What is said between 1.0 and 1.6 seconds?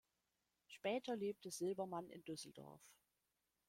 lebte